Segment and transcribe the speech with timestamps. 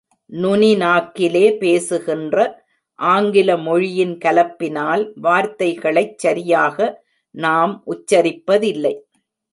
[0.29, 2.37] நுனி நாக்கிலே பேசுகின்ற
[2.99, 6.77] ஆங்கிலமொழியின் கலப்பினால் வார்த்தைகளைச் சரியாக
[7.35, 8.95] நாம் உச்சரிப்பதில்லை.